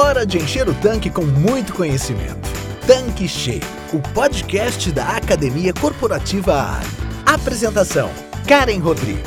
[0.00, 2.48] Hora de encher o tanque com muito conhecimento.
[2.86, 3.60] Tanque Cheio,
[3.92, 6.86] o podcast da Academia Corporativa Ali.
[7.26, 8.08] Apresentação:
[8.46, 9.24] Karen Rodrigues.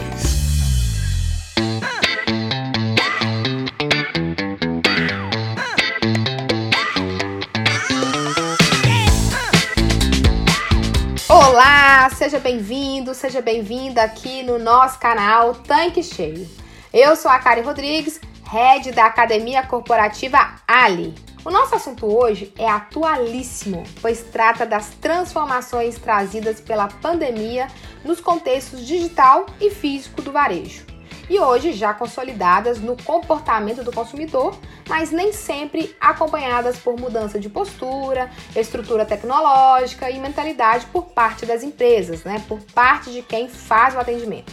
[11.27, 16.47] Olá, seja bem-vindo, seja bem-vinda aqui no nosso canal Tanque Cheio.
[16.93, 18.21] Eu sou a Karen Rodrigues,
[18.51, 21.15] head da Academia Corporativa Ali.
[21.45, 27.69] O nosso assunto hoje é atualíssimo, pois trata das transformações trazidas pela pandemia
[28.03, 30.85] nos contextos digital e físico do varejo.
[31.29, 37.47] E hoje já consolidadas no comportamento do consumidor, mas nem sempre acompanhadas por mudança de
[37.47, 42.43] postura, estrutura tecnológica e mentalidade por parte das empresas, né?
[42.49, 44.51] Por parte de quem faz o atendimento.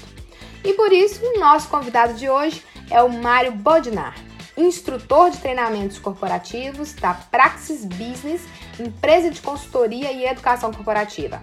[0.64, 4.14] E por isso, o nosso convidado de hoje é o Mário Bodnar,
[4.56, 8.42] instrutor de treinamentos corporativos da Praxis Business,
[8.78, 11.40] empresa de consultoria e educação corporativa.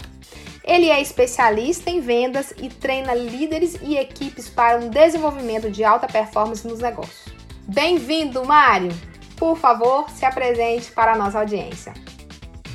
[0.63, 6.07] Ele é especialista em vendas e treina líderes e equipes para um desenvolvimento de alta
[6.07, 7.33] performance nos negócios.
[7.67, 8.91] Bem-vindo, Mário!
[9.37, 11.93] Por favor, se apresente para a nossa audiência.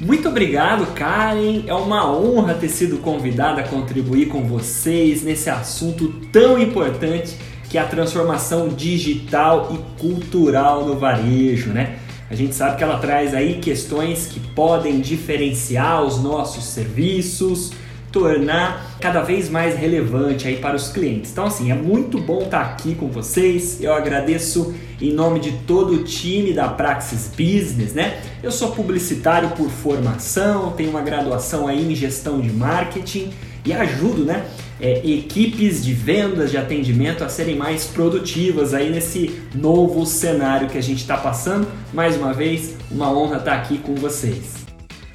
[0.00, 1.64] Muito obrigado, Karen.
[1.66, 7.36] É uma honra ter sido convidada a contribuir com vocês nesse assunto tão importante
[7.70, 12.00] que é a transformação digital e cultural no varejo, né?
[12.28, 17.72] A gente sabe que ela traz aí questões que podem diferenciar os nossos serviços,
[18.10, 21.30] tornar cada vez mais relevante aí para os clientes.
[21.30, 23.80] Então assim, é muito bom estar aqui com vocês.
[23.80, 28.20] Eu agradeço em nome de todo o time da Praxis Business, né?
[28.42, 33.30] Eu sou publicitário por formação, tenho uma graduação aí em gestão de marketing
[33.64, 34.44] e ajudo, né?
[34.80, 40.78] É, equipes de vendas, de atendimento a serem mais produtivas aí nesse novo cenário que
[40.78, 41.68] a gente está passando.
[41.92, 44.60] Mais uma vez, uma honra estar tá aqui com vocês.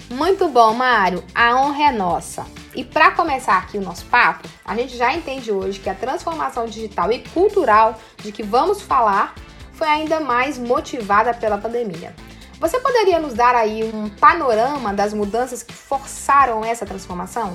[0.09, 1.23] Muito bom, Mário.
[1.33, 2.45] A honra é nossa.
[2.75, 6.65] E para começar aqui o nosso papo, a gente já entende hoje que a transformação
[6.65, 9.33] digital e cultural de que vamos falar
[9.73, 12.13] foi ainda mais motivada pela pandemia.
[12.59, 17.53] Você poderia nos dar aí um panorama das mudanças que forçaram essa transformação?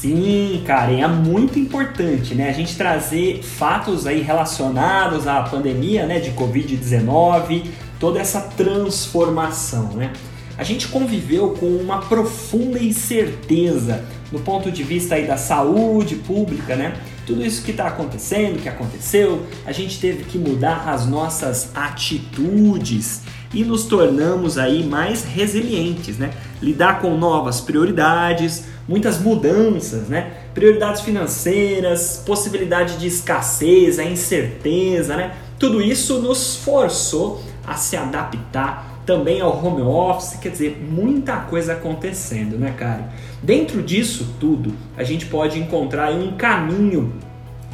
[0.00, 2.48] Sim, Karen, é muito importante, né?
[2.48, 7.64] A gente trazer fatos aí relacionados à pandemia, né, de Covid-19,
[7.98, 10.12] toda essa transformação, né?
[10.56, 16.76] A gente conviveu com uma profunda incerteza no ponto de vista aí da saúde pública,
[16.76, 16.96] né?
[17.26, 23.22] Tudo isso que está acontecendo, que aconteceu, a gente teve que mudar as nossas atitudes
[23.52, 26.30] e nos tornamos aí mais resilientes, né?
[26.62, 30.32] Lidar com novas prioridades, muitas mudanças, né?
[30.54, 35.34] Prioridades financeiras, possibilidade de escassez, a incerteza, né?
[35.58, 41.74] Tudo isso nos forçou a se adaptar também ao home office, quer dizer, muita coisa
[41.74, 43.10] acontecendo, né, cara?
[43.42, 47.14] Dentro disso tudo, a gente pode encontrar um caminho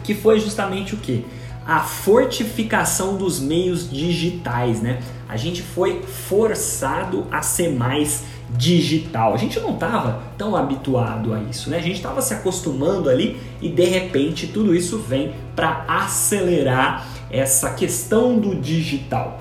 [0.03, 1.24] que foi justamente o que?
[1.66, 5.00] A fortificação dos meios digitais, né?
[5.28, 8.22] A gente foi forçado a ser mais
[8.56, 9.34] digital.
[9.34, 11.78] A gente não estava tão habituado a isso, né?
[11.78, 17.70] A gente estava se acostumando ali e de repente tudo isso vem para acelerar essa
[17.70, 19.41] questão do digital.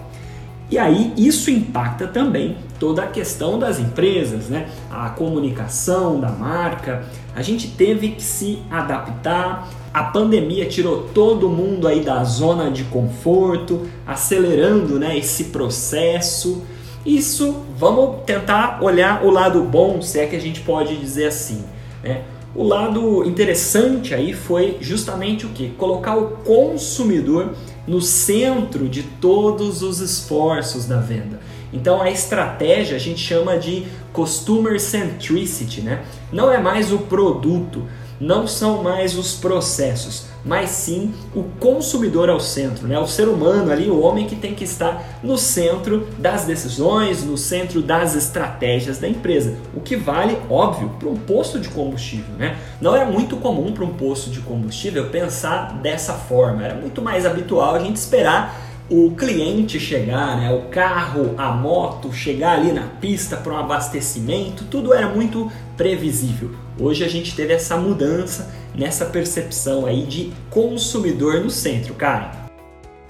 [0.69, 4.67] E aí isso impacta também toda a questão das empresas, né?
[4.89, 7.03] A comunicação da marca.
[7.35, 9.69] A gente teve que se adaptar.
[9.93, 16.63] A pandemia tirou todo mundo aí da zona de conforto, acelerando, né, esse processo.
[17.05, 21.63] Isso, vamos tentar olhar o lado bom, se é que a gente pode dizer assim.
[22.01, 22.23] Né?
[22.55, 25.69] O lado interessante aí foi justamente o que?
[25.69, 27.53] Colocar o consumidor
[27.85, 31.39] no centro de todos os esforços da venda.
[31.73, 36.03] Então a estratégia a gente chama de customer centricity, né?
[36.31, 37.83] Não é mais o produto,
[38.19, 42.99] não são mais os processos, mas sim o consumidor ao centro, né?
[42.99, 47.37] o ser humano ali, o homem que tem que estar no centro das decisões, no
[47.37, 49.57] centro das estratégias da empresa.
[49.73, 52.35] O que vale, óbvio, para um posto de combustível.
[52.37, 52.57] Né?
[52.81, 57.25] Não era muito comum para um posto de combustível pensar dessa forma, era muito mais
[57.25, 62.83] habitual a gente esperar o cliente chegar, né, o carro, a moto chegar ali na
[62.99, 66.51] pista para um abastecimento, tudo era muito previsível.
[66.79, 72.43] Hoje a gente teve essa mudança nessa percepção aí de consumidor no centro, cara.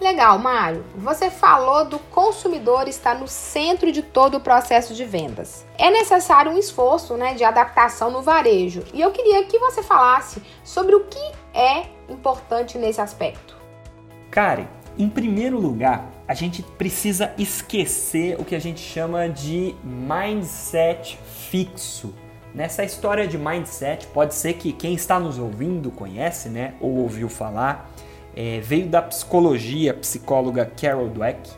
[0.04, 0.83] Legal, Mário.
[0.98, 5.65] Você falou do consumidor estar no centro de todo o processo de vendas.
[5.77, 8.83] É necessário um esforço né, de adaptação no varejo.
[8.94, 13.56] E eu queria que você falasse sobre o que é importante nesse aspecto.
[14.30, 14.68] Karen,
[14.98, 21.18] Em primeiro lugar, a gente precisa esquecer o que a gente chama de mindset
[21.50, 22.13] fixo.
[22.53, 27.27] Nessa história de mindset, pode ser que quem está nos ouvindo conhece, né, ou ouviu
[27.27, 27.91] falar,
[28.35, 31.50] é, veio da psicologia, psicóloga Carol Dweck,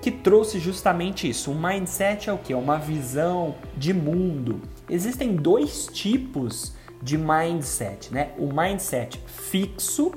[0.00, 1.50] que trouxe justamente isso.
[1.50, 2.52] O mindset é o que?
[2.52, 4.60] É uma visão de mundo.
[4.88, 8.30] Existem dois tipos de mindset, né?
[8.38, 10.12] O mindset fixo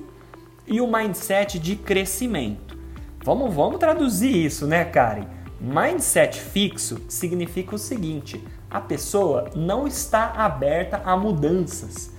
[0.68, 2.78] e o mindset de crescimento.
[3.24, 5.26] Vamos, vamos traduzir isso, né, Karen?
[5.60, 12.12] Mindset fixo significa o seguinte: a pessoa não está aberta a mudanças.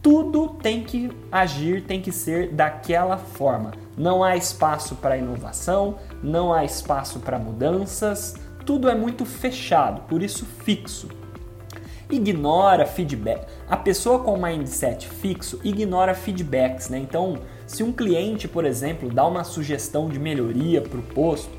[0.00, 3.72] Tudo tem que agir, tem que ser daquela forma.
[3.96, 10.22] Não há espaço para inovação, não há espaço para mudanças, tudo é muito fechado, por
[10.22, 11.08] isso fixo.
[12.10, 13.46] Ignora feedback.
[13.68, 16.98] A pessoa com mindset fixo ignora feedbacks, né?
[16.98, 21.50] Então, se um cliente, por exemplo, dá uma sugestão de melhoria para o posto,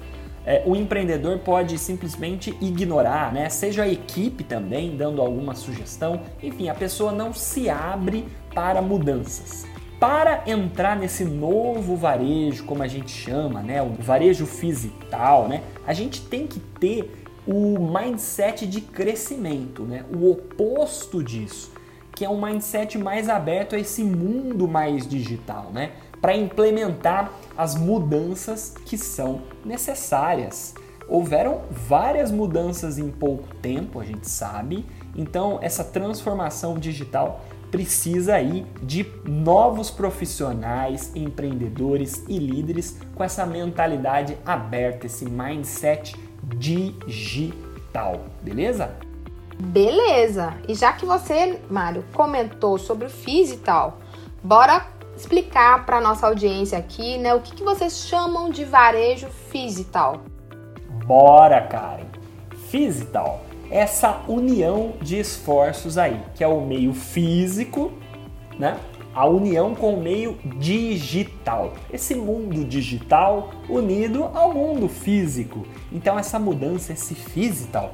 [0.50, 3.50] é, o empreendedor pode simplesmente ignorar, né?
[3.50, 9.68] Seja a equipe também dando alguma sugestão, enfim, a pessoa não se abre para mudanças.
[10.00, 15.94] Para entrar nesse novo varejo, como a gente chama, né, o varejo fisical, né, a
[15.94, 21.72] gente tem que ter o mindset de crescimento, né, o oposto disso,
[22.16, 25.92] que é um mindset mais aberto a esse mundo mais digital, né,
[26.22, 30.74] para implementar as mudanças que são necessárias.
[31.08, 34.86] Houveram várias mudanças em pouco tempo, a gente sabe,
[35.16, 44.38] então essa transformação digital precisa aí de novos profissionais, empreendedores e líderes com essa mentalidade
[44.46, 46.16] aberta, esse mindset
[46.58, 48.96] digital, beleza?
[49.60, 50.56] Beleza!
[50.68, 54.00] E já que você, Mário, comentou sobre o FIS e tal,
[54.42, 59.28] bora explicar para nossa audiência aqui, né, o que, que vocês chamam de varejo
[59.92, 60.22] tal.
[61.06, 62.08] Bora, Karen!
[63.12, 67.92] Tal essa união de esforços aí, que é o meio físico,
[68.58, 68.78] né?
[69.14, 71.74] A união com o meio digital.
[71.92, 75.66] Esse mundo digital unido ao mundo físico.
[75.92, 77.90] Então essa mudança, esse físico,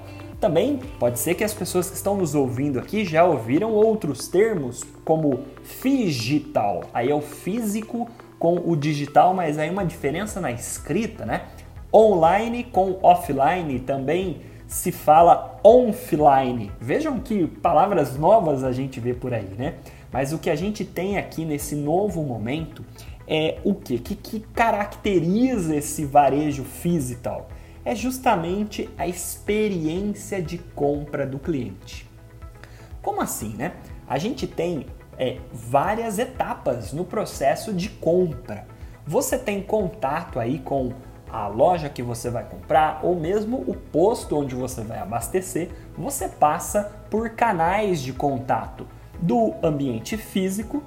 [0.46, 4.84] também pode ser que as pessoas que estão nos ouvindo aqui já ouviram outros termos
[5.04, 5.40] como
[5.84, 6.84] digital.
[6.94, 8.08] Aí é o físico
[8.38, 11.46] com o digital, mas aí uma diferença na escrita, né?
[11.92, 16.72] Online com offline também se fala offline.
[16.80, 19.76] Vejam que palavras novas a gente vê por aí, né?
[20.12, 22.86] Mas o que a gente tem aqui nesse novo momento
[23.28, 23.98] é o quê?
[23.98, 24.14] que?
[24.14, 27.48] que caracteriza esse varejo físico?
[27.86, 32.10] É justamente a experiência de compra do cliente.
[33.02, 33.74] Como assim, né?
[34.08, 34.88] A gente tem
[35.18, 38.66] é, várias etapas no processo de compra.
[39.06, 40.94] Você tem contato aí com
[41.32, 46.28] a loja que você vai comprar ou mesmo o posto onde você vai abastecer, você
[46.28, 48.88] passa por canais de contato
[49.22, 50.84] do ambiente físico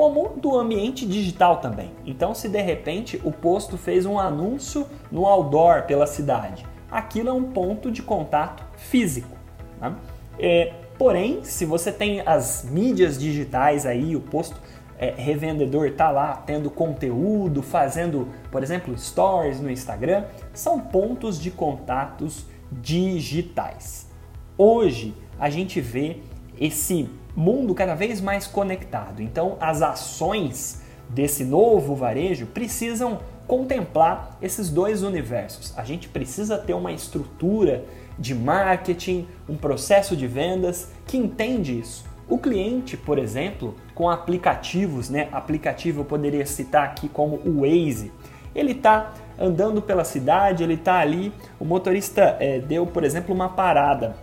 [0.00, 1.90] como do ambiente digital também.
[2.06, 7.32] Então, se de repente o posto fez um anúncio no outdoor pela cidade, aquilo é
[7.34, 9.36] um ponto de contato físico.
[9.78, 9.94] Né?
[10.38, 14.58] É, porém, se você tem as mídias digitais aí, o posto
[14.98, 20.24] é, revendedor está lá tendo conteúdo, fazendo, por exemplo, stories no Instagram,
[20.54, 24.08] são pontos de contatos digitais.
[24.56, 26.20] Hoje a gente vê
[26.60, 29.22] esse mundo cada vez mais conectado.
[29.22, 35.76] Então, as ações desse novo varejo precisam contemplar esses dois universos.
[35.76, 37.84] A gente precisa ter uma estrutura
[38.18, 42.04] de marketing, um processo de vendas que entende isso.
[42.28, 45.28] O cliente, por exemplo, com aplicativos, né?
[45.32, 48.12] Aplicativo eu poderia citar aqui como o Waze.
[48.54, 53.48] Ele está andando pela cidade, ele está ali, o motorista é, deu, por exemplo, uma
[53.48, 54.14] parada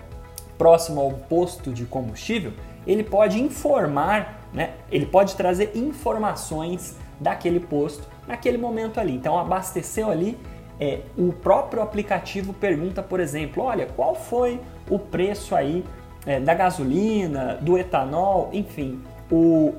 [0.58, 2.54] próximo ao posto de combustível,
[2.86, 4.72] ele pode informar, né?
[4.92, 9.14] Ele pode trazer informações daquele posto naquele momento ali.
[9.16, 10.38] Então abasteceu ali,
[10.80, 14.60] é, o próprio aplicativo pergunta, por exemplo, olha, qual foi
[14.90, 15.84] o preço aí
[16.26, 19.74] é, da gasolina, do etanol, enfim, o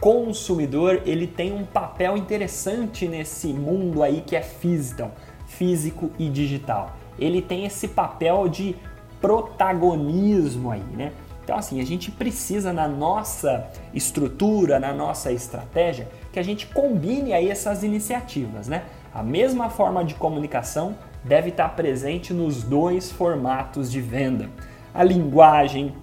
[0.00, 5.10] consumidor ele tem um papel interessante nesse mundo aí que é físico,
[5.46, 6.96] físico e digital.
[7.18, 8.76] Ele tem esse papel de
[9.20, 11.12] protagonismo aí, né?
[11.44, 17.32] Então assim, a gente precisa na nossa estrutura, na nossa estratégia, que a gente combine
[17.32, 18.84] aí essas iniciativas, né?
[19.14, 24.50] A mesma forma de comunicação deve estar presente nos dois formatos de venda
[24.98, 25.94] a linguagem,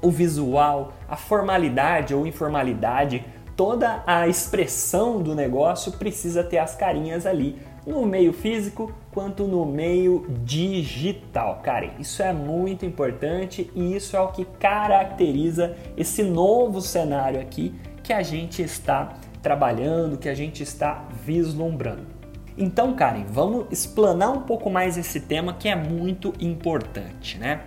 [0.00, 3.24] o visual, a formalidade ou informalidade,
[3.56, 9.64] toda a expressão do negócio precisa ter as carinhas ali no meio físico quanto no
[9.64, 11.60] meio digital.
[11.62, 17.74] Cara, isso é muito importante e isso é o que caracteriza esse novo cenário aqui
[18.02, 22.16] que a gente está trabalhando, que a gente está vislumbrando.
[22.58, 27.62] Então, Karen, vamos explanar um pouco mais esse tema que é muito importante, né?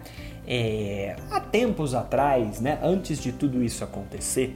[0.48, 4.56] É, há tempos atrás, né, antes de tudo isso acontecer,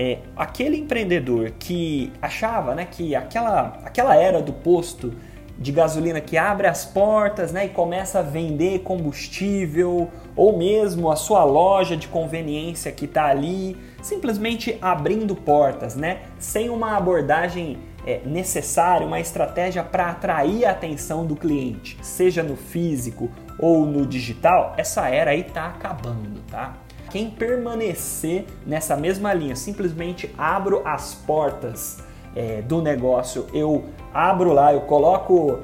[0.00, 5.12] é, aquele empreendedor que achava né, que aquela, aquela era do posto
[5.58, 11.16] de gasolina que abre as portas né, e começa a vender combustível, ou mesmo a
[11.16, 17.76] sua loja de conveniência que está ali, simplesmente abrindo portas, né, sem uma abordagem
[18.06, 24.06] é, necessária, uma estratégia para atrair a atenção do cliente, seja no físico ou no
[24.06, 26.78] digital, essa era aí está acabando, tá?
[27.10, 31.98] Quem permanecer nessa mesma linha, simplesmente abro as portas
[32.36, 35.58] é, do negócio, eu abro lá, eu coloco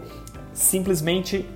[0.52, 1.48] simplesmente.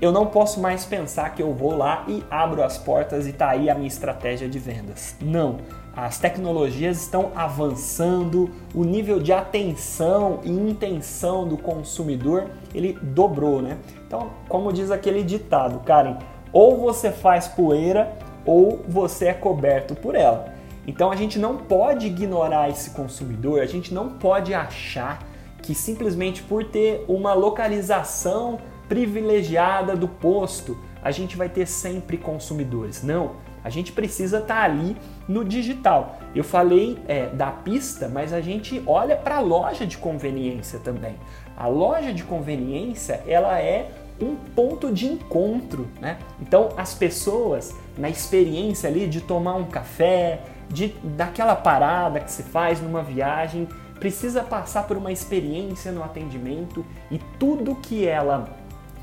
[0.00, 3.50] Eu não posso mais pensar que eu vou lá e abro as portas e tá
[3.50, 5.16] aí a minha estratégia de vendas.
[5.20, 5.58] Não.
[5.94, 13.78] As tecnologias estão avançando, o nível de atenção e intenção do consumidor ele dobrou, né?
[14.06, 16.16] Então, como diz aquele ditado, Karen,
[16.52, 20.54] ou você faz poeira ou você é coberto por ela.
[20.86, 25.22] Então a gente não pode ignorar esse consumidor, a gente não pode achar
[25.62, 28.58] que simplesmente por ter uma localização
[28.88, 33.02] privilegiada do posto, a gente vai ter sempre consumidores.
[33.02, 34.96] Não, a gente precisa estar tá ali
[35.28, 36.18] no digital.
[36.34, 41.14] Eu falei é, da pista, mas a gente olha para a loja de conveniência também.
[41.56, 43.90] A loja de conveniência ela é
[44.22, 46.18] um ponto de encontro, né?
[46.40, 52.42] Então as pessoas na experiência ali de tomar um café, de daquela parada que se
[52.42, 58.48] faz numa viagem, precisa passar por uma experiência no atendimento e tudo que ela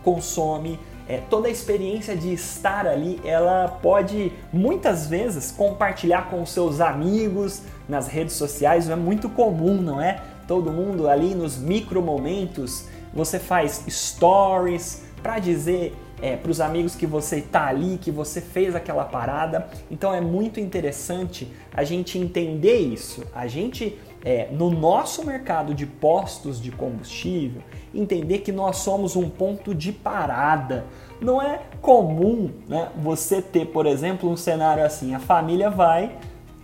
[0.03, 6.79] consome, é, toda a experiência de estar ali, ela pode muitas vezes compartilhar com seus
[6.81, 10.21] amigos nas redes sociais, é muito comum, não é?
[10.47, 16.95] Todo mundo ali nos micro momentos, você faz stories para dizer é, para os amigos
[16.95, 19.67] que você está ali, que você fez aquela parada.
[19.89, 23.25] Então é muito interessante a gente entender isso.
[23.33, 27.61] A gente, é, no nosso mercado de postos de combustível,
[27.93, 30.85] entender que nós somos um ponto de parada.
[31.21, 36.15] Não é comum né, você ter, por exemplo, um cenário assim: a família vai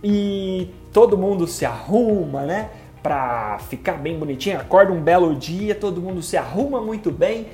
[0.02, 2.70] e todo mundo se arruma, né?
[3.02, 7.46] Para ficar bem bonitinho, acorda um belo dia, todo mundo se arruma muito bem,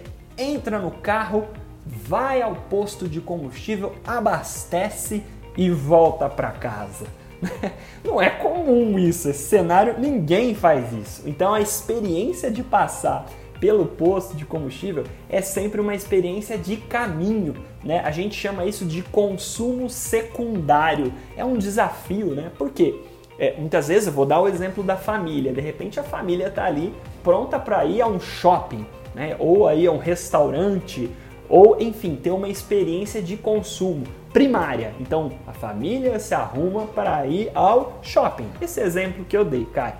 [0.42, 1.46] entra no carro,
[1.86, 5.22] vai ao posto de combustível, abastece
[5.56, 7.06] e volta para casa.
[8.04, 11.22] Não é comum isso, esse cenário ninguém faz isso.
[11.26, 13.26] Então a experiência de passar
[13.62, 18.00] pelo posto de combustível é sempre uma experiência de caminho, né?
[18.00, 21.12] A gente chama isso de consumo secundário.
[21.36, 22.50] É um desafio, né?
[22.58, 23.00] Por quê?
[23.38, 25.52] É, muitas vezes eu vou dar o exemplo da família.
[25.52, 28.84] De repente a família está ali pronta para ir a um shopping,
[29.14, 29.36] né?
[29.38, 31.10] Ou aí a um restaurante,
[31.48, 34.94] ou enfim, ter uma experiência de consumo primária.
[34.98, 38.46] Então, a família se arruma para ir ao shopping.
[38.60, 39.98] Esse exemplo que eu dei, cara.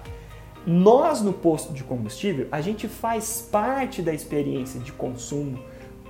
[0.66, 5.58] Nós no posto de combustível, a gente faz parte da experiência de consumo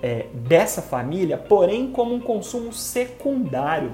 [0.03, 3.93] é, dessa família, porém como um consumo secundário.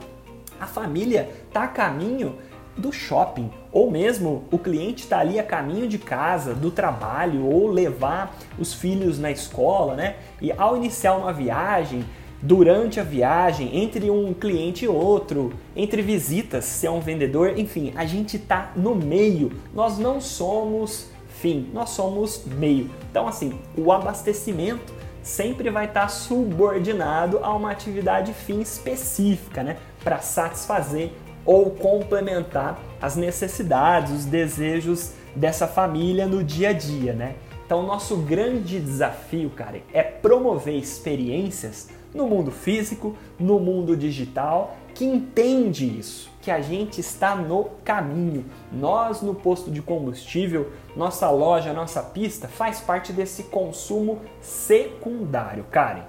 [0.60, 2.34] A família está a caminho
[2.78, 7.66] do shopping, ou mesmo o cliente está ali a caminho de casa, do trabalho, ou
[7.66, 10.16] levar os filhos na escola, né?
[10.40, 12.04] E ao iniciar uma viagem,
[12.40, 17.92] durante a viagem, entre um cliente e outro, entre visitas, se é um vendedor, enfim,
[17.96, 19.52] a gente está no meio.
[19.74, 22.90] Nós não somos fim, nós somos meio.
[23.10, 24.92] Então, assim, o abastecimento
[25.22, 29.76] sempre vai estar tá subordinado a uma atividade fim específica, né?
[30.02, 31.12] Para satisfazer
[31.44, 37.36] ou complementar as necessidades, os desejos dessa família no dia a dia, né?
[37.64, 45.04] Então, nosso grande desafio, cara, é promover experiências no mundo físico, no mundo digital, que
[45.04, 48.46] entende isso, que a gente está no caminho.
[48.72, 56.04] Nós, no posto de combustível, nossa loja, nossa pista, faz parte desse consumo secundário, Karen.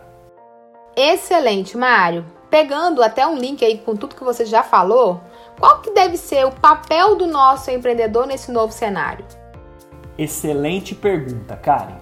[0.95, 2.25] Excelente, Mário.
[2.49, 5.21] Pegando até um link aí com tudo que você já falou,
[5.59, 9.25] qual que deve ser o papel do nosso empreendedor nesse novo cenário?
[10.17, 11.97] Excelente pergunta, Karen.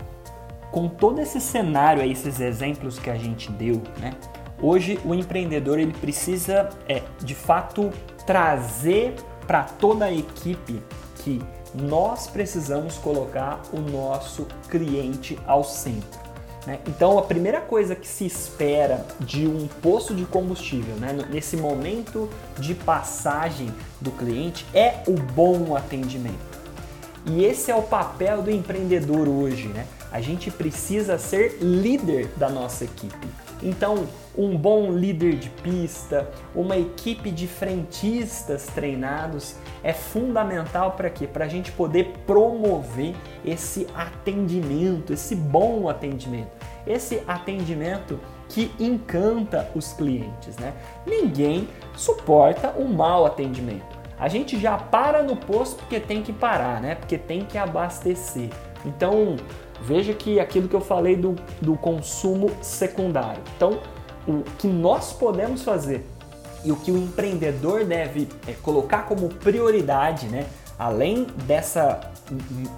[0.71, 4.13] Com todo esse cenário esses exemplos que a gente deu, né?
[4.61, 7.91] Hoje o empreendedor ele precisa, é, de fato,
[8.25, 10.81] trazer para toda a equipe
[11.23, 11.41] que
[11.73, 16.26] nós precisamos colocar o nosso cliente ao centro.
[16.67, 16.79] Né?
[16.85, 22.29] Então, a primeira coisa que se espera de um posto de combustível, né, nesse momento
[22.59, 26.57] de passagem do cliente, é o bom atendimento.
[27.25, 29.69] E esse é o papel do empreendedor hoje.
[29.69, 29.87] Né?
[30.11, 33.27] A gente precisa ser líder da nossa equipe.
[33.63, 34.05] Então,
[34.37, 41.25] um bom líder de pista, uma equipe de frentistas treinados é fundamental para quê?
[41.25, 46.51] Para a gente poder promover esse atendimento, esse bom atendimento,
[46.87, 50.73] esse atendimento que encanta os clientes, né?
[51.05, 53.97] Ninguém suporta um mau atendimento.
[54.19, 56.95] A gente já para no posto porque tem que parar, né?
[56.95, 58.49] Porque tem que abastecer.
[58.85, 59.35] Então,
[59.81, 63.41] veja que aquilo que eu falei do, do consumo secundário.
[63.55, 63.79] Então,
[64.27, 66.05] o que nós podemos fazer
[66.63, 70.47] e o que o empreendedor deve é, colocar como prioridade, né?
[70.77, 72.11] além dessa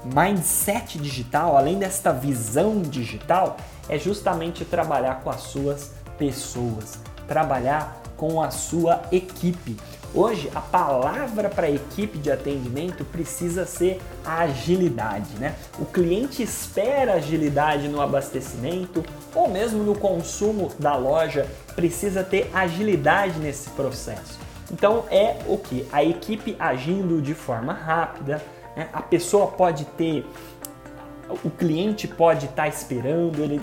[0.04, 8.42] mindset digital, além desta visão digital, é justamente trabalhar com as suas pessoas, trabalhar com
[8.42, 9.78] a sua equipe.
[10.14, 15.56] Hoje, a palavra para a equipe de atendimento precisa ser agilidade, né?
[15.78, 23.40] O cliente espera agilidade no abastecimento ou mesmo no consumo da loja, precisa ter agilidade
[23.40, 24.40] nesse processo.
[24.72, 25.88] Então é o que?
[25.92, 28.42] A equipe agindo de forma rápida,
[28.80, 28.88] né?
[28.94, 30.26] a pessoa pode ter,
[31.44, 33.62] o cliente pode estar tá esperando, ele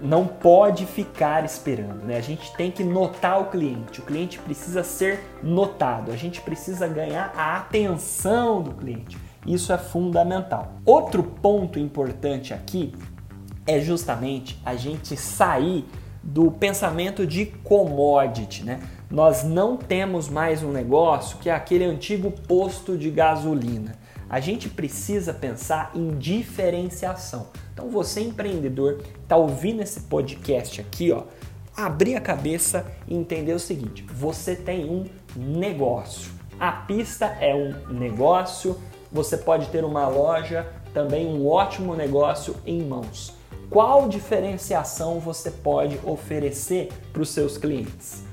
[0.00, 2.16] não pode ficar esperando, né?
[2.16, 6.86] A gente tem que notar o cliente, o cliente precisa ser notado, a gente precisa
[6.86, 9.18] ganhar a atenção do cliente.
[9.44, 10.74] Isso é fundamental.
[10.86, 12.94] Outro ponto importante aqui
[13.66, 15.84] é justamente a gente sair
[16.22, 18.78] do pensamento de commodity, né?
[19.10, 24.00] Nós não temos mais um negócio que é aquele antigo posto de gasolina.
[24.32, 27.48] A gente precisa pensar em diferenciação.
[27.74, 31.24] Então você empreendedor está ouvindo esse podcast aqui, ó,
[31.76, 35.04] abrir a cabeça e entender o seguinte: você tem um
[35.36, 36.32] negócio.
[36.58, 38.80] A pista é um negócio.
[39.12, 43.34] Você pode ter uma loja, também um ótimo negócio em mãos.
[43.68, 48.24] Qual diferenciação você pode oferecer para os seus clientes?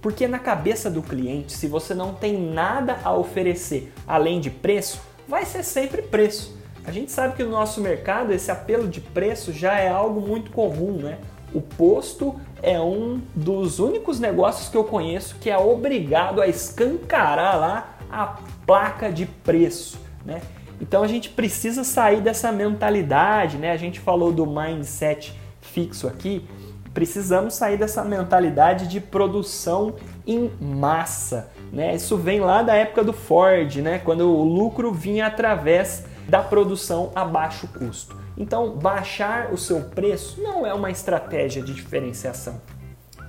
[0.00, 5.07] Porque na cabeça do cliente, se você não tem nada a oferecer além de preço,
[5.28, 6.56] vai ser sempre preço.
[6.84, 10.50] A gente sabe que no nosso mercado esse apelo de preço já é algo muito
[10.50, 11.18] comum, né?
[11.52, 17.58] O posto é um dos únicos negócios que eu conheço que é obrigado a escancarar
[17.58, 20.40] lá a placa de preço, né?
[20.80, 23.72] Então a gente precisa sair dessa mentalidade, né?
[23.72, 26.46] A gente falou do mindset fixo aqui,
[26.94, 29.94] precisamos sair dessa mentalidade de produção
[30.26, 31.94] em massa, né?
[31.94, 33.98] Isso vem lá da época do Ford, né?
[33.98, 38.16] Quando o lucro vinha através da produção a baixo custo.
[38.36, 42.60] Então, baixar o seu preço não é uma estratégia de diferenciação.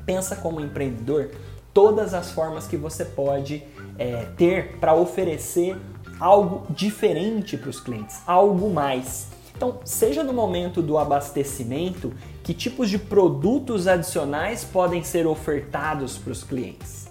[0.06, 1.32] Pensa como empreendedor
[1.74, 3.64] todas as formas que você pode
[3.98, 5.78] é, ter para oferecer
[6.20, 9.28] algo diferente para os clientes, algo mais.
[9.56, 16.32] Então, seja no momento do abastecimento, que tipos de produtos adicionais podem ser ofertados para
[16.32, 17.09] os clientes?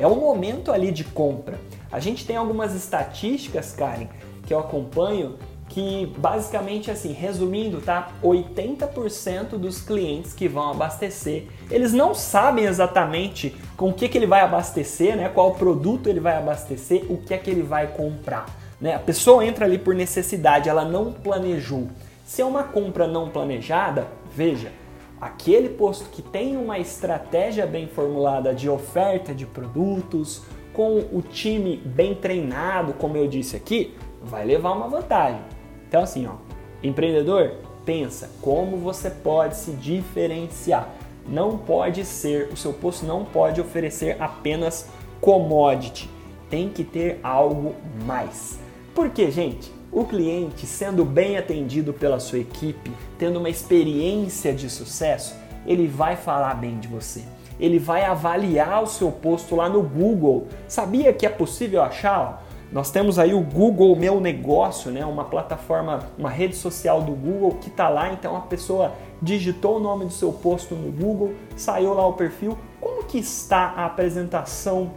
[0.00, 1.60] É o momento ali de compra.
[1.92, 4.08] A gente tem algumas estatísticas, Karen,
[4.46, 5.36] que eu acompanho
[5.68, 8.08] que basicamente assim, resumindo, tá?
[8.22, 14.26] 80% dos clientes que vão abastecer, eles não sabem exatamente com o que, que ele
[14.26, 15.28] vai abastecer, né?
[15.28, 18.46] Qual produto ele vai abastecer, o que é que ele vai comprar,
[18.80, 18.94] né?
[18.94, 21.88] A pessoa entra ali por necessidade, ela não planejou.
[22.26, 24.72] Se é uma compra não planejada, veja,
[25.20, 31.76] aquele posto que tem uma estratégia bem formulada de oferta de produtos, com o time
[31.76, 35.42] bem treinado, como eu disse aqui, vai levar uma vantagem.
[35.88, 36.34] Então assim, ó,
[36.82, 40.88] empreendedor, pensa como você pode se diferenciar.
[41.28, 44.88] Não pode ser, o seu posto não pode oferecer apenas
[45.20, 46.08] commodity.
[46.48, 48.58] Tem que ter algo mais.
[48.94, 49.70] Por quê, gente?
[49.92, 55.34] O cliente, sendo bem atendido pela sua equipe, tendo uma experiência de sucesso,
[55.66, 57.24] ele vai falar bem de você.
[57.58, 60.46] Ele vai avaliar o seu posto lá no Google.
[60.68, 62.46] Sabia que é possível achar?
[62.70, 65.04] Nós temos aí o Google Meu Negócio, né?
[65.04, 69.80] uma plataforma, uma rede social do Google que está lá, então a pessoa digitou o
[69.80, 72.56] nome do seu posto no Google, saiu lá o perfil.
[72.80, 74.92] Como que está a apresentação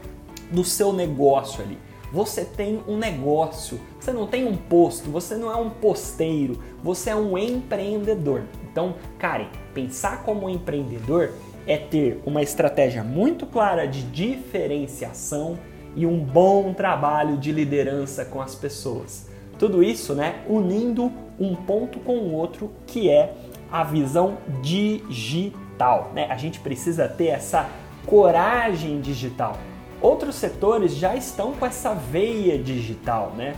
[0.51, 1.79] do seu negócio ali?
[2.13, 7.10] Você tem um negócio, você não tem um posto, você não é um posteiro, você
[7.10, 8.43] é um empreendedor.
[8.71, 11.32] Então, Karen, pensar como empreendedor
[11.65, 15.58] é ter uma estratégia muito clara de diferenciação,
[15.95, 19.30] e um bom trabalho de liderança com as pessoas.
[19.60, 23.34] Tudo isso, né, unindo um ponto com o outro, que é
[23.71, 26.28] a visão digital, né?
[26.30, 27.69] A gente precisa ter essa
[28.06, 29.58] coragem digital.
[30.04, 33.56] Outros setores já estão com essa veia digital, né?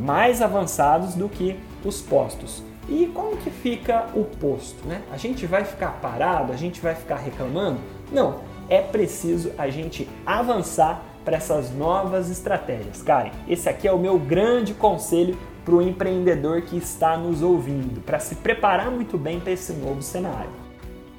[0.00, 2.62] Mais avançados do que os postos.
[2.88, 5.02] E como que fica o posto, né?
[5.10, 7.80] A gente vai ficar parado, a gente vai ficar reclamando?
[8.12, 8.36] Não,
[8.68, 13.02] é preciso a gente avançar para essas novas estratégias.
[13.02, 18.00] Karen, esse aqui é o meu grande conselho para o empreendedor que está nos ouvindo,
[18.02, 20.50] para se preparar muito bem para esse novo cenário.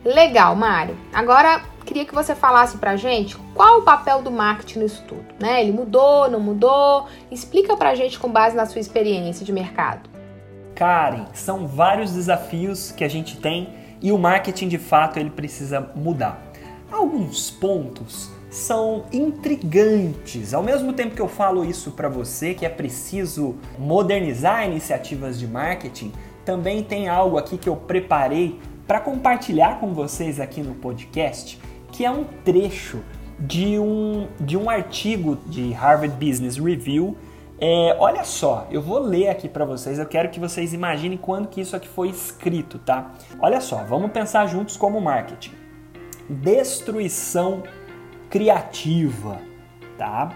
[0.06, 0.96] Legal, Mário.
[1.14, 5.62] Agora queria que você falasse para gente qual o papel do marketing no estudo, né?
[5.62, 7.08] Ele mudou, não mudou?
[7.30, 10.10] Explica para gente com base na sua experiência de mercado.
[10.76, 13.70] Karen, são vários desafios que a gente tem
[14.02, 16.42] e o marketing de fato ele precisa mudar.
[16.92, 20.54] Alguns pontos são intrigantes.
[20.54, 25.48] Ao mesmo tempo que eu falo isso para você que é preciso modernizar iniciativas de
[25.48, 26.12] marketing,
[26.46, 31.60] também tem algo aqui que eu preparei para compartilhar com vocês aqui no podcast,
[31.94, 33.02] que é um trecho
[33.40, 37.16] de um, de um artigo de Harvard Business Review
[37.66, 41.48] é, olha só, eu vou ler aqui para vocês, eu quero que vocês imaginem quando
[41.48, 43.14] que isso aqui foi escrito, tá?
[43.40, 45.54] Olha só, vamos pensar juntos como marketing.
[46.28, 47.64] Destruição
[48.30, 49.40] criativa,
[49.98, 50.34] tá?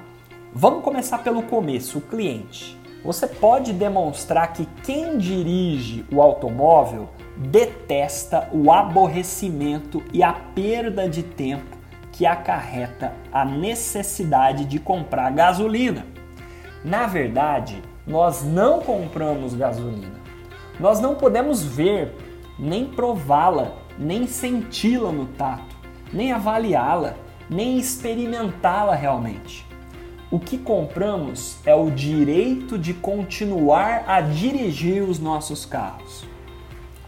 [0.54, 2.77] Vamos começar pelo começo, o cliente.
[3.04, 11.22] Você pode demonstrar que quem dirige o automóvel detesta o aborrecimento e a perda de
[11.22, 11.78] tempo
[12.12, 16.08] que acarreta a necessidade de comprar gasolina.
[16.84, 20.16] Na verdade, nós não compramos gasolina.
[20.80, 22.16] Nós não podemos ver,
[22.58, 25.76] nem prová-la, nem senti-la no tato,
[26.12, 27.16] nem avaliá-la,
[27.50, 29.67] nem experimentá-la realmente.
[30.30, 36.26] O que compramos é o direito de continuar a dirigir os nossos carros.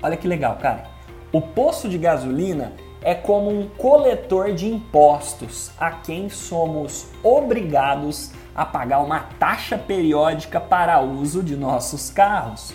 [0.01, 0.89] Olha que legal, cara.
[1.29, 8.65] O posto de gasolina é como um coletor de impostos a quem somos obrigados a
[8.65, 12.73] pagar uma taxa periódica para uso de nossos carros.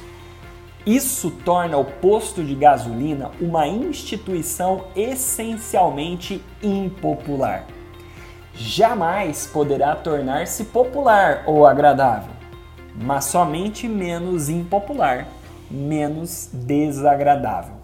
[0.84, 7.66] Isso torna o posto de gasolina uma instituição essencialmente impopular.
[8.56, 12.30] Jamais poderá tornar-se popular ou agradável,
[12.94, 15.26] mas somente menos impopular,
[15.68, 17.74] menos desagradável.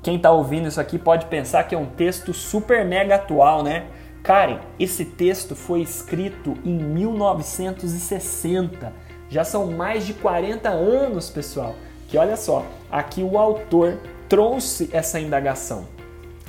[0.00, 3.86] Quem está ouvindo isso aqui pode pensar que é um texto super mega atual, né?
[4.22, 8.92] Karen, esse texto foi escrito em 1960.
[9.28, 11.74] Já são mais de 40 anos, pessoal.
[12.06, 15.88] Que olha só, aqui o autor trouxe essa indagação.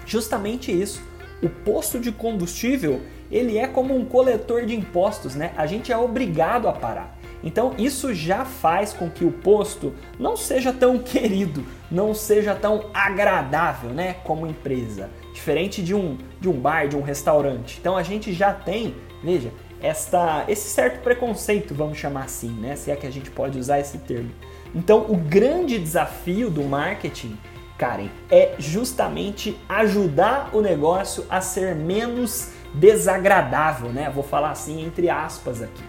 [0.05, 1.01] Justamente isso.
[1.41, 5.51] O posto de combustível, ele é como um coletor de impostos, né?
[5.57, 7.17] A gente é obrigado a parar.
[7.43, 12.89] Então isso já faz com que o posto não seja tão querido, não seja tão
[12.93, 17.77] agradável, né, como empresa diferente de um, de um bar, de um restaurante.
[17.79, 22.75] Então a gente já tem, veja, esta, esse certo preconceito, vamos chamar assim, né?
[22.75, 24.31] Se é que a gente pode usar esse termo.
[24.73, 27.37] Então o grande desafio do marketing,
[27.77, 34.09] Karen, é justamente ajudar o negócio a ser menos desagradável, né?
[34.13, 35.83] Vou falar assim entre aspas aqui.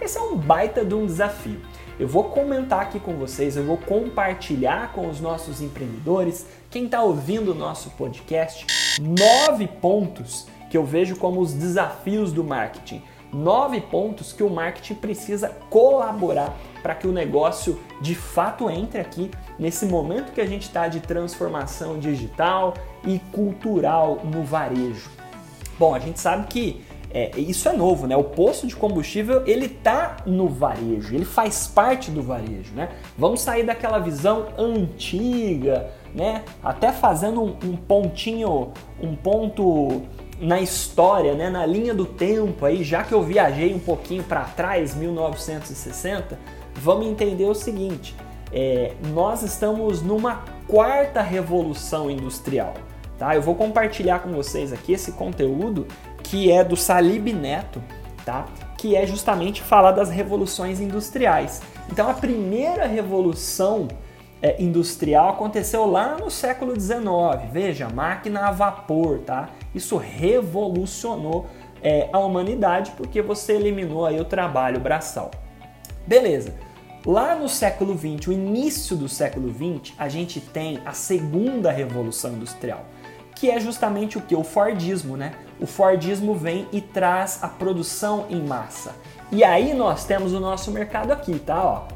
[0.00, 1.60] Esse é um baita de um desafio.
[1.98, 7.02] Eu vou comentar aqui com vocês, eu vou compartilhar com os nossos empreendedores, quem está
[7.02, 8.66] ouvindo o nosso podcast,
[9.00, 13.02] nove pontos que eu vejo como os desafios do marketing.
[13.32, 19.30] Nove pontos que o marketing precisa colaborar para que o negócio de fato entre aqui
[19.58, 22.74] nesse momento que a gente está de transformação digital
[23.06, 25.21] e cultural no varejo.
[25.82, 26.80] Bom, a gente sabe que
[27.12, 28.16] é, isso é novo, né?
[28.16, 32.90] O posto de combustível ele tá no varejo, ele faz parte do varejo, né?
[33.18, 36.44] Vamos sair daquela visão antiga, né?
[36.62, 38.70] Até fazendo um, um pontinho,
[39.02, 40.02] um ponto
[40.38, 41.50] na história, né?
[41.50, 46.38] Na linha do tempo aí, já que eu viajei um pouquinho para trás, 1960,
[46.76, 48.14] vamos entender o seguinte:
[48.52, 52.72] é, nós estamos numa quarta revolução industrial.
[53.22, 53.36] Tá?
[53.36, 55.86] Eu vou compartilhar com vocês aqui esse conteúdo
[56.24, 57.80] que é do Salib Neto,
[58.24, 58.46] tá?
[58.76, 61.62] que é justamente falar das revoluções industriais.
[61.88, 63.86] Então, a primeira revolução
[64.42, 66.98] é, industrial aconteceu lá no século XIX.
[67.52, 69.50] Veja, máquina a vapor, tá?
[69.72, 71.46] Isso revolucionou
[71.80, 75.30] é, a humanidade porque você eliminou aí o trabalho braçal.
[76.04, 76.52] Beleza.
[77.06, 82.32] Lá no século XX, o início do século XX, a gente tem a segunda revolução
[82.32, 82.84] industrial
[83.34, 84.34] que é justamente o que?
[84.34, 85.32] O Fordismo, né?
[85.60, 88.94] O Fordismo vem e traz a produção em massa.
[89.30, 91.64] E aí nós temos o nosso mercado aqui, tá?
[91.64, 91.88] Ó.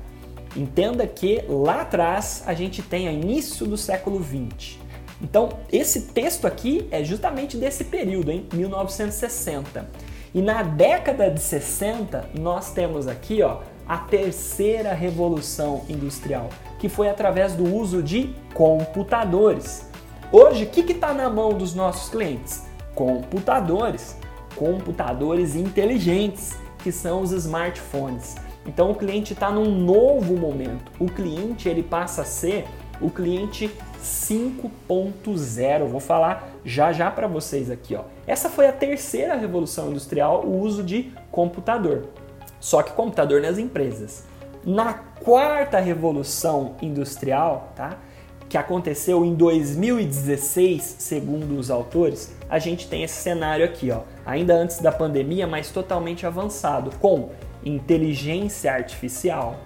[0.56, 4.80] Entenda que lá atrás a gente tem o início do século 20.
[5.20, 9.88] Então, esse texto aqui é justamente desse período, em 1960.
[10.34, 17.08] E na década de 60, nós temos aqui ó, a terceira revolução industrial, que foi
[17.08, 19.85] através do uso de computadores.
[20.32, 22.64] Hoje, o que está na mão dos nossos clientes?
[22.96, 24.16] Computadores.
[24.56, 28.34] Computadores inteligentes, que são os smartphones.
[28.66, 30.90] Então o cliente está num novo momento.
[30.98, 32.66] O cliente ele passa a ser
[33.00, 33.70] o cliente
[34.02, 35.86] 5.0.
[35.86, 38.02] Vou falar já já para vocês aqui, ó.
[38.26, 42.08] Essa foi a terceira revolução industrial, o uso de computador.
[42.58, 44.24] Só que computador nas empresas.
[44.64, 47.98] Na quarta revolução industrial, tá?
[48.48, 54.54] Que aconteceu em 2016, segundo os autores, a gente tem esse cenário aqui, ó, ainda
[54.54, 57.30] antes da pandemia, mas totalmente avançado, com
[57.64, 59.56] inteligência artificial,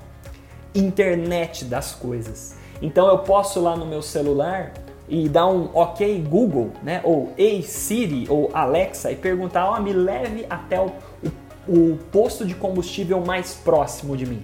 [0.74, 2.56] internet das coisas.
[2.80, 4.72] Então eu posso lá no meu celular
[5.08, 7.00] e dar um OK Google, né?
[7.04, 10.92] Ou Ei Siri ou Alexa e perguntar, oh, me leve até o,
[11.68, 14.42] o, o posto de combustível mais próximo de mim.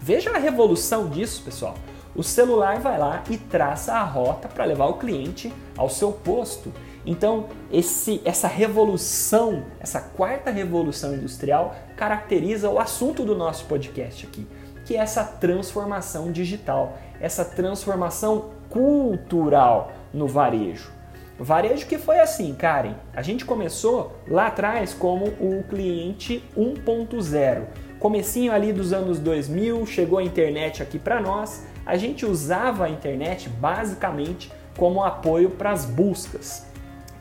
[0.00, 1.74] Veja a revolução disso, pessoal.
[2.14, 6.72] O celular vai lá e traça a rota para levar o cliente ao seu posto.
[7.06, 14.46] Então, esse, essa revolução, essa quarta revolução industrial, caracteriza o assunto do nosso podcast aqui,
[14.84, 20.90] que é essa transformação digital, essa transformação cultural no varejo.
[21.42, 22.96] Varejo que foi assim, Karen.
[23.14, 27.64] A gente começou lá atrás como o cliente 1.0.
[27.98, 31.66] Comecinho ali dos anos 2000, chegou a internet aqui para nós.
[31.90, 36.70] A gente usava a internet basicamente como apoio para as buscas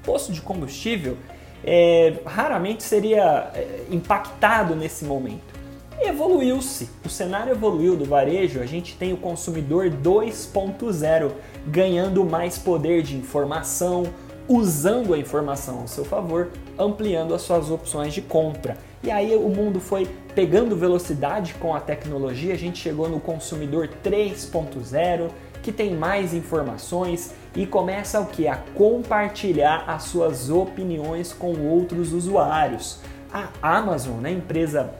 [0.04, 1.18] posto de combustível
[1.64, 5.58] é, raramente seria é, impactado nesse momento.
[6.00, 11.32] Evoluiu-se, o cenário evoluiu do varejo, a gente tem o consumidor 2.0
[11.66, 14.04] ganhando mais poder de informação,
[14.48, 18.78] usando a informação ao seu favor, ampliando as suas opções de compra.
[19.02, 23.90] E aí o mundo foi pegando velocidade com a tecnologia, a gente chegou no consumidor
[24.04, 25.30] 3.0,
[25.64, 28.48] que tem mais informações e começa o que?
[28.48, 33.00] A compartilhar as suas opiniões com outros usuários.
[33.32, 34.94] A Amazon, né, empresa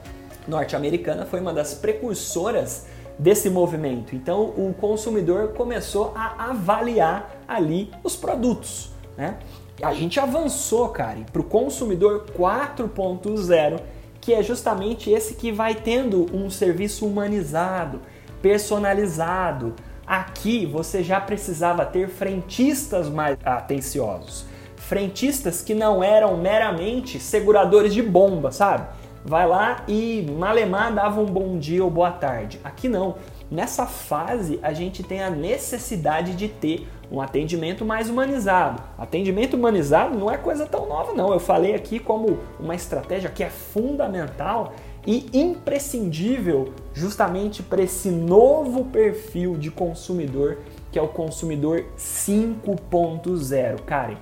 [0.46, 2.86] norte-americana, foi uma das precursoras
[3.18, 4.16] desse movimento.
[4.16, 8.90] Então o consumidor começou a avaliar ali os produtos.
[9.16, 9.36] Né?
[9.82, 13.80] A gente avançou, cara, para o consumidor 4.0,
[14.20, 18.00] que é justamente esse que vai tendo um serviço humanizado,
[18.42, 19.74] personalizado,
[20.10, 24.44] Aqui você já precisava ter frentistas mais atenciosos.
[24.74, 28.88] Frentistas que não eram meramente seguradores de bomba, sabe?
[29.24, 32.58] Vai lá e malemar dava um bom dia ou boa tarde.
[32.64, 33.14] Aqui não.
[33.50, 38.80] Nessa fase a gente tem a necessidade de ter um atendimento mais humanizado.
[38.96, 41.32] Atendimento humanizado não é coisa tão nova, não.
[41.32, 48.84] Eu falei aqui como uma estratégia que é fundamental e imprescindível justamente para esse novo
[48.84, 50.58] perfil de consumidor
[50.92, 53.80] que é o consumidor 5.0.
[53.80, 54.16] Karen,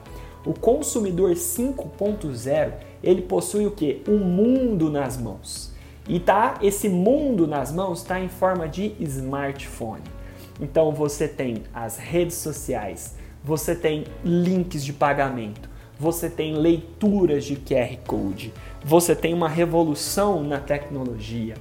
[0.46, 4.02] o consumidor 5.0 ele possui o que?
[4.08, 5.76] Um mundo nas mãos.
[6.08, 10.02] E tá, esse mundo nas mãos está em forma de smartphone.
[10.60, 15.68] Então você tem as redes sociais, você tem links de pagamento,
[15.98, 21.54] você tem leituras de QR Code, você tem uma revolução na tecnologia.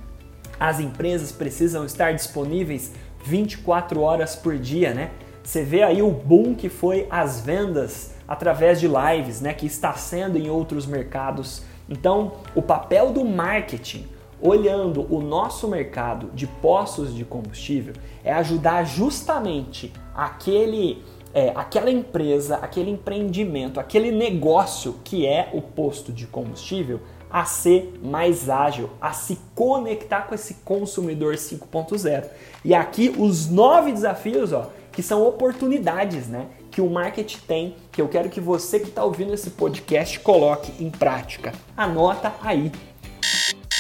[0.60, 5.12] As empresas precisam estar disponíveis 24 horas por dia, né?
[5.44, 9.94] Você vê aí o boom que foi as vendas através de lives, né, que está
[9.94, 11.64] sendo em outros mercados.
[11.88, 14.06] Então, o papel do marketing,
[14.42, 22.56] olhando o nosso mercado de postos de combustível, é ajudar justamente aquele é, aquela empresa,
[22.58, 29.12] aquele empreendimento, aquele negócio que é o posto de combustível a ser mais ágil, a
[29.12, 32.26] se conectar com esse consumidor 5.0.
[32.64, 38.02] E aqui os nove desafios, ó, que são oportunidades, né, que o marketing tem, que
[38.02, 41.54] eu quero que você que está ouvindo esse podcast coloque em prática.
[41.76, 42.72] Anota aí.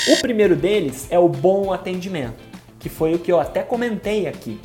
[0.09, 2.41] O primeiro deles é o bom atendimento,
[2.79, 4.57] que foi o que eu até comentei aqui.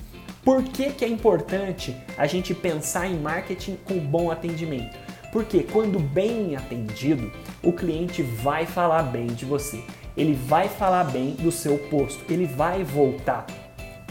[0.45, 4.97] Por que, que é importante a gente pensar em marketing com bom atendimento?
[5.33, 9.83] Porque quando bem atendido, o cliente vai falar bem de você.
[10.17, 13.45] Ele vai falar bem do seu posto, ele vai voltar.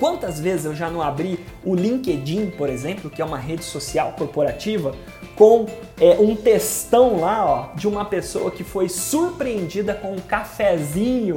[0.02, 4.16] Quantas vezes eu já não abri o LinkedIn, por exemplo, que é uma rede social
[4.18, 4.96] corporativa,
[5.36, 5.68] com
[6.00, 11.36] é, um textão lá ó, de uma pessoa que foi surpreendida com um cafezinho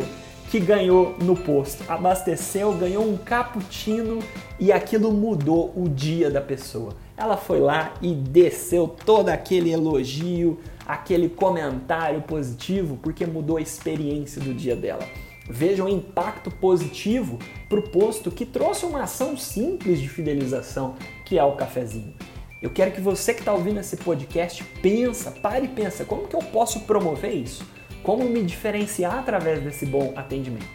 [0.50, 1.84] que ganhou no posto?
[1.92, 4.20] Abasteceu, ganhou um cappuccino
[4.58, 6.94] e aquilo mudou o dia da pessoa.
[7.18, 14.40] Ela foi lá e desceu todo aquele elogio, aquele comentário positivo, porque mudou a experiência
[14.40, 15.06] do dia dela.
[15.48, 21.38] Veja o impacto positivo para o posto que trouxe uma ação simples de fidelização, que
[21.38, 22.14] é o cafezinho.
[22.62, 26.34] Eu quero que você que está ouvindo esse podcast pensa, pare e pensa, como que
[26.34, 27.62] eu posso promover isso?
[28.02, 30.66] Como me diferenciar através desse bom atendimento?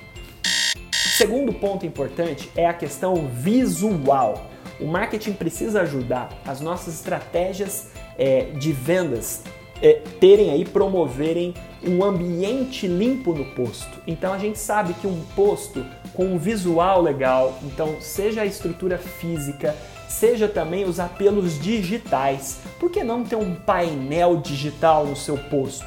[0.91, 4.49] Segundo ponto importante é a questão visual.
[4.79, 9.43] O marketing precisa ajudar as nossas estratégias é, de vendas
[9.81, 14.01] é, terem aí, promoverem um ambiente limpo no posto.
[14.05, 18.97] Então a gente sabe que um posto com um visual legal, então seja a estrutura
[18.97, 19.75] física,
[20.07, 22.59] seja também os apelos digitais.
[22.79, 25.85] Por que não ter um painel digital no seu posto,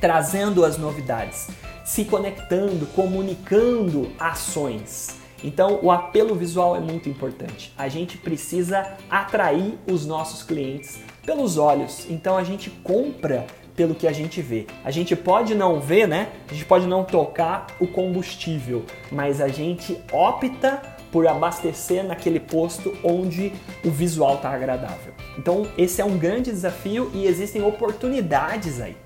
[0.00, 1.48] trazendo as novidades,
[1.84, 5.21] se conectando, comunicando ações?
[5.42, 7.72] Então, o apelo visual é muito importante.
[7.76, 12.06] A gente precisa atrair os nossos clientes pelos olhos.
[12.08, 14.66] Então, a gente compra pelo que a gente vê.
[14.84, 16.28] A gente pode não ver, né?
[16.50, 22.96] A gente pode não tocar o combustível, mas a gente opta por abastecer naquele posto
[23.04, 23.52] onde
[23.84, 25.12] o visual está agradável.
[25.38, 28.96] Então, esse é um grande desafio e existem oportunidades aí.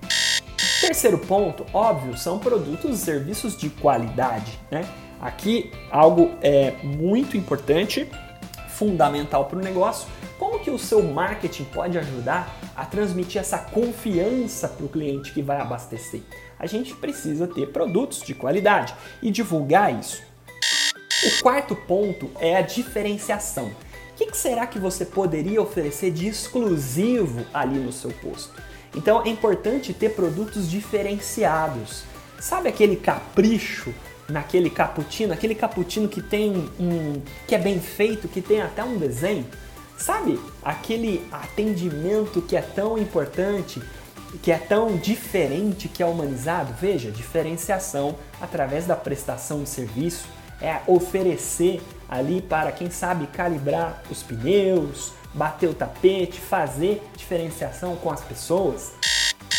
[0.81, 4.59] Terceiro ponto, óbvio, são produtos e serviços de qualidade.
[4.71, 4.87] Né?
[5.21, 8.09] Aqui, algo é muito importante,
[8.69, 10.09] fundamental para o negócio.
[10.39, 15.41] Como que o seu marketing pode ajudar a transmitir essa confiança para o cliente que
[15.41, 16.21] vai abastecer?
[16.59, 20.23] A gente precisa ter produtos de qualidade e divulgar isso.
[21.25, 23.69] O quarto ponto é a diferenciação.
[23.69, 28.53] O que será que você poderia oferecer de exclusivo ali no seu posto?
[28.95, 32.05] Então é importante ter produtos diferenciados.
[32.39, 33.95] Sabe aquele capricho
[34.29, 38.97] naquele cappuccino, aquele cappuccino que tem um que é bem feito, que tem até um
[38.97, 39.47] desenho?
[39.97, 43.83] Sabe aquele atendimento que é tão importante,
[44.43, 46.75] que é tão diferente, que é humanizado?
[46.79, 50.27] Veja, diferenciação através da prestação de serviço,
[50.61, 58.11] é oferecer ali para quem sabe calibrar os pneus, bater o tapete, fazer diferenciação com
[58.11, 58.93] as pessoas,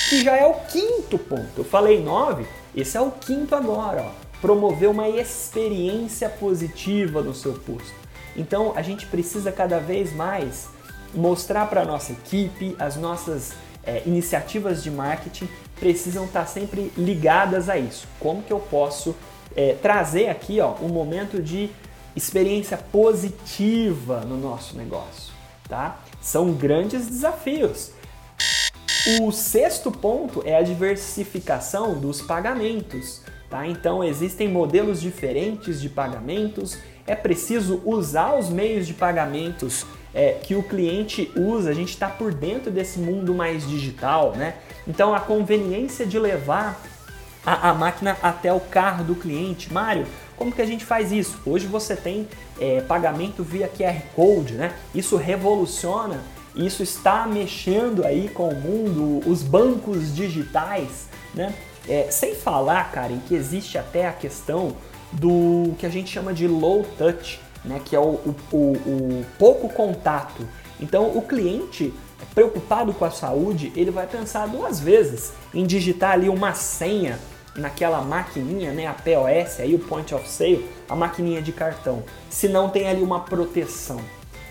[0.10, 1.51] que já é o quinto ponto.
[1.58, 4.27] Eu falei nove, esse é o quinto agora, ó.
[4.41, 7.93] Promover uma experiência positiva no seu posto.
[8.36, 10.67] Então a gente precisa cada vez mais
[11.13, 15.47] mostrar para a nossa equipe, as nossas é, iniciativas de marketing
[15.80, 18.08] precisam estar sempre ligadas a isso.
[18.19, 19.15] Como que eu posso
[19.56, 21.69] é, trazer aqui ó, um momento de
[22.15, 25.34] experiência positiva no nosso negócio,
[25.69, 26.00] tá?
[26.21, 27.91] São grandes desafios.
[29.21, 33.65] O sexto ponto é a diversificação dos pagamentos, tá?
[33.67, 40.55] Então existem modelos diferentes de pagamentos, é preciso usar os meios de pagamentos é, que
[40.55, 44.55] o cliente usa, a gente está por dentro desse mundo mais digital, né?
[44.88, 46.81] Então a conveniência de levar
[47.45, 49.71] a, a máquina até o carro do cliente.
[49.71, 50.05] Mário,
[50.36, 51.39] como que a gente faz isso?
[51.45, 52.27] Hoje você tem
[52.60, 54.73] é, pagamento via QR Code, né?
[54.93, 56.19] Isso revoluciona,
[56.55, 61.53] isso está mexendo aí com o mundo, os bancos digitais, né?
[61.88, 64.76] É, sem falar, cara, em que existe até a questão
[65.12, 67.82] do que a gente chama de low touch, né?
[67.84, 70.47] Que é o, o, o, o pouco contato.
[70.80, 71.93] Então o cliente
[72.34, 77.19] preocupado com a saúde, ele vai pensar duas vezes em digitar ali uma senha
[77.56, 82.47] naquela maquininha, né, a POS, aí o Point of Sale, a maquininha de cartão, se
[82.47, 84.00] não tem ali uma proteção.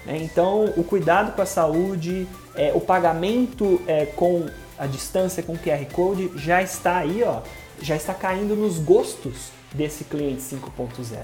[0.05, 0.19] Né?
[0.19, 4.47] Então, o cuidado com a saúde, é, o pagamento é, com
[4.79, 7.41] a distância com QR Code já está aí, ó,
[7.81, 11.19] já está caindo nos gostos desse cliente 5.0.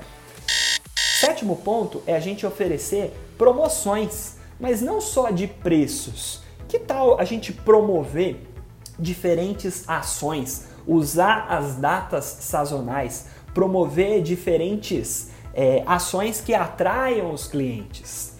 [0.96, 6.42] Sétimo ponto é a gente oferecer promoções, mas não só de preços.
[6.68, 8.40] Que tal a gente promover
[8.98, 18.36] diferentes ações, usar as datas sazonais, promover diferentes é, ações que atraiam os clientes.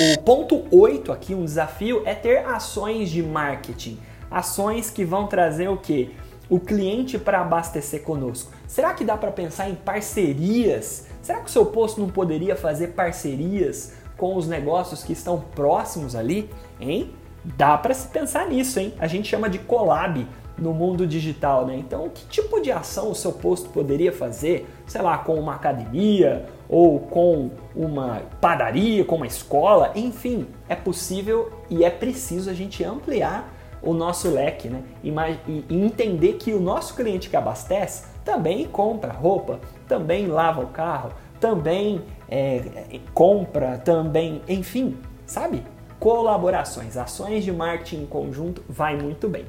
[0.00, 3.98] O ponto 8 aqui, um desafio, é ter ações de marketing.
[4.32, 6.14] Ações que vão trazer o que?
[6.48, 8.50] O cliente para abastecer conosco.
[8.66, 11.06] Será que dá para pensar em parcerias?
[11.20, 16.16] Será que o seu posto não poderia fazer parcerias com os negócios que estão próximos
[16.16, 16.48] ali?
[16.80, 17.12] Hein?
[17.44, 18.94] Dá para se pensar nisso, hein?
[18.98, 20.26] A gente chama de collab
[20.56, 21.76] no mundo digital, né?
[21.76, 26.46] Então, que tipo de ação o seu posto poderia fazer, sei lá, com uma academia
[26.68, 32.82] ou com uma padaria, com uma escola, enfim, é possível e é preciso a gente
[32.84, 33.51] ampliar
[33.82, 34.82] o nosso leque, né?
[35.02, 39.58] E, entender que o nosso cliente que abastece também compra roupa,
[39.88, 41.10] também lava o carro,
[41.40, 45.64] também é, compra, também, enfim, sabe?
[45.98, 49.46] Colaborações, ações de marketing em conjunto vai muito bem.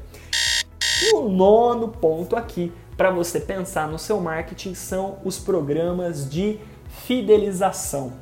[1.03, 6.59] E o nono ponto aqui para você pensar no seu marketing são os programas de
[6.87, 8.13] fidelização.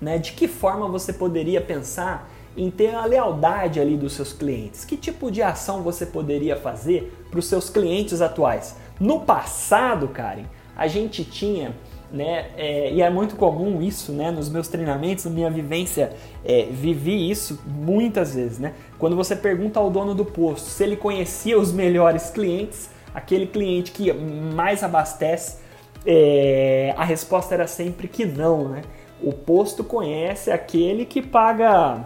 [0.00, 0.18] Né?
[0.18, 4.84] De que forma você poderia pensar em ter a lealdade ali dos seus clientes?
[4.84, 8.76] Que tipo de ação você poderia fazer para os seus clientes atuais?
[9.00, 10.44] No passado, Karen,
[10.76, 11.74] a gente tinha
[12.12, 12.50] né?
[12.56, 14.30] É, e é muito comum isso, né?
[14.30, 16.12] Nos meus treinamentos, na minha vivência,
[16.44, 18.74] é, vivi isso muitas vezes, né?
[18.98, 23.90] Quando você pergunta ao dono do posto se ele conhecia os melhores clientes, aquele cliente
[23.92, 25.62] que mais abastece,
[26.04, 28.82] é, a resposta era sempre que não, né?
[29.22, 32.04] O posto conhece aquele que paga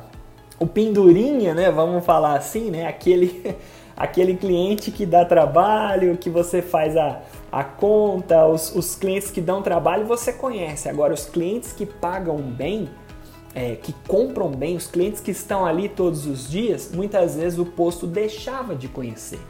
[0.59, 1.71] o pendurinha, né?
[1.71, 2.87] Vamos falar assim, né?
[2.87, 3.57] Aquele,
[3.97, 9.41] aquele cliente que dá trabalho, que você faz a, a conta, os, os clientes que
[9.41, 10.89] dão trabalho você conhece.
[10.89, 12.89] Agora, os clientes que pagam bem,
[13.55, 17.65] é, que compram bem, os clientes que estão ali todos os dias, muitas vezes o
[17.65, 19.41] posto deixava de conhecer.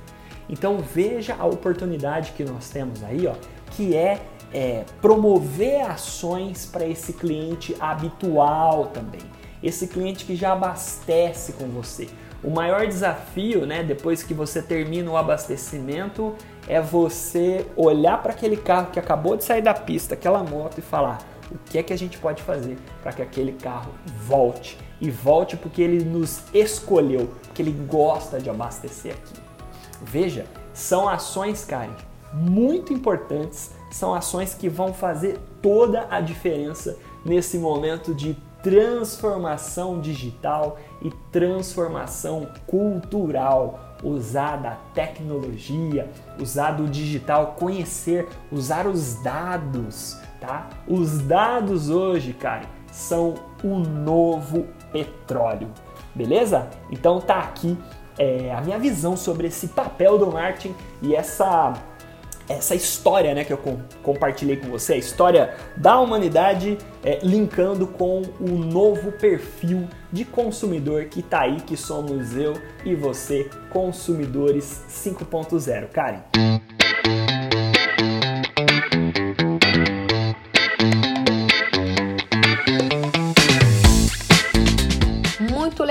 [0.48, 3.34] Então veja a oportunidade que nós temos aí, ó,
[3.72, 4.20] que é,
[4.52, 9.22] é promover ações para esse cliente habitual também,
[9.62, 12.08] esse cliente que já abastece com você.
[12.42, 16.34] O maior desafio, né, depois que você termina o abastecimento,
[16.68, 20.82] é você olhar para aquele carro que acabou de sair da pista, aquela moto, e
[20.82, 21.18] falar:
[21.50, 23.92] o que é que a gente pode fazer para que aquele carro
[24.26, 24.78] volte?
[25.00, 29.34] E volte porque ele nos escolheu, porque ele gosta de abastecer aqui.
[30.02, 31.90] Veja, são ações, Karen,
[32.32, 38.36] muito importantes, são ações que vão fazer toda a diferença nesse momento de
[38.66, 43.78] transformação digital e transformação cultural.
[44.02, 46.10] Usar da tecnologia,
[46.40, 50.68] usar do digital, conhecer, usar os dados, tá?
[50.86, 55.68] Os dados hoje, Karen, são o novo petróleo,
[56.12, 56.68] beleza?
[56.90, 57.78] Então tá aqui
[58.18, 61.72] é, a minha visão sobre esse papel do marketing e essa
[62.48, 67.86] essa história né, que eu com, compartilhei com você, a história da humanidade é, linkando
[67.86, 74.84] com o novo perfil de consumidor que está aí, que somos eu e você, consumidores
[74.88, 75.88] 5.0.
[75.88, 76.22] Karen.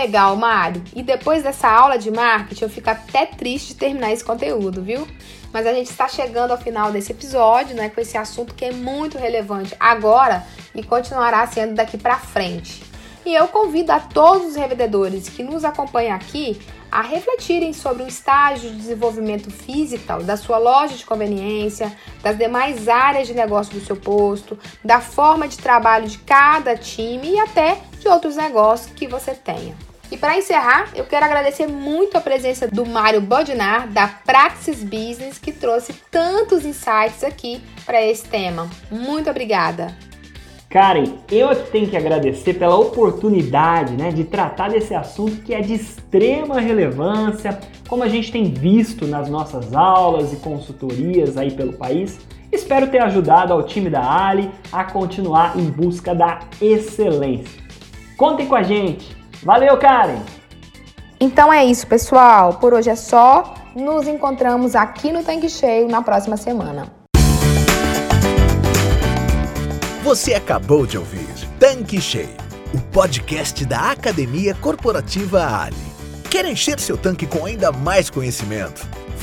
[0.05, 0.83] legal, Mário.
[0.95, 5.07] E depois dessa aula de marketing, eu fico até triste de terminar esse conteúdo, viu?
[5.55, 8.73] Mas a gente está chegando ao final desse episódio, né, com esse assunto que é
[8.73, 10.45] muito relevante agora
[10.75, 12.83] e continuará sendo daqui para frente.
[13.25, 16.59] E eu convido a todos os revendedores que nos acompanham aqui
[16.91, 21.89] a refletirem sobre o estágio de desenvolvimento físico da sua loja de conveniência,
[22.21, 27.29] das demais áreas de negócio do seu posto, da forma de trabalho de cada time
[27.29, 29.73] e até de outros negócios que você tenha.
[30.11, 35.39] E para encerrar, eu quero agradecer muito a presença do Mário Bodinar, da Praxis Business,
[35.39, 38.69] que trouxe tantos insights aqui para esse tema.
[38.91, 39.95] Muito obrigada!
[40.69, 45.73] Karen, eu tenho que agradecer pela oportunidade né, de tratar desse assunto que é de
[45.73, 52.19] extrema relevância, como a gente tem visto nas nossas aulas e consultorias aí pelo país.
[52.51, 57.63] Espero ter ajudado ao time da Ali a continuar em busca da excelência.
[58.17, 59.24] Contem com a gente!
[59.45, 60.23] Valeu, Karen!
[61.19, 62.55] Então é isso, pessoal.
[62.55, 63.53] Por hoje é só.
[63.75, 66.91] Nos encontramos aqui no Tanque Cheio na próxima semana.
[70.03, 71.27] Você acabou de ouvir
[71.59, 72.35] Tanque Cheio,
[72.73, 75.75] o podcast da Academia Corporativa Ali.
[76.31, 78.87] Quer encher seu tanque com ainda mais conhecimento?